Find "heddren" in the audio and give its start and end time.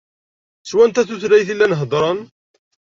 1.79-2.19